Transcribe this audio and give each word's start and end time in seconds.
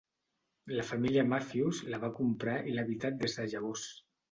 La 0.77 0.85
família 0.87 1.25
Matthews 1.33 1.83
la 1.95 2.01
va 2.05 2.11
comprar 2.21 2.57
i 2.65 2.75
l'ha 2.79 2.89
habitat 2.89 3.23
des 3.23 3.39
de 3.39 3.49
llavors. 3.55 3.89